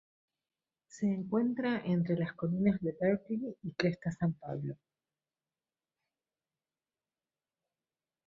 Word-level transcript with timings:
Se 0.87 1.05
encuentra 1.05 1.79
entre 1.85 2.15
las 2.15 2.33
Colinas 2.33 2.79
Berkeley 2.81 3.55
y 3.61 3.71
Cresta 3.73 4.09
San 4.11 4.33
Pablo. 4.33 4.75